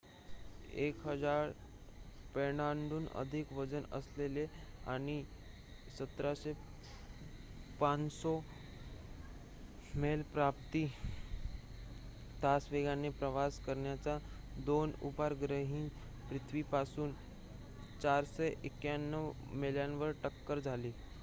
[0.75, 1.51] १,०००
[2.35, 4.45] पौंडहून अधिक वजन असलेल्या
[4.91, 5.17] आणि
[5.91, 8.39] १७,५००
[9.95, 10.85] मैल प्रति
[12.41, 14.17] तास वेगाने प्रवास करणाऱ्या
[14.65, 15.87] दोन उपग्रहांची
[16.29, 17.13] पृथिवीपासून
[18.01, 19.31] ४९१
[19.55, 20.91] मैलांवर टक्कर झाली